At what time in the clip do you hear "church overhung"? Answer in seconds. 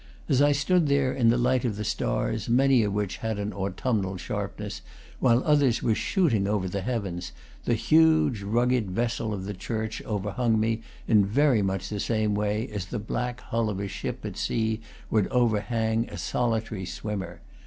9.53-10.59